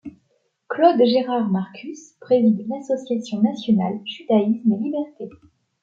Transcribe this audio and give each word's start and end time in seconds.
Claude-Gérard 0.67 1.49
Marcus 1.51 2.13
préside 2.19 2.67
l'Association 2.67 3.39
Nationale 3.43 3.99
Judaïsme 4.03 4.71
et 4.73 4.77
Liberté. 4.83 5.29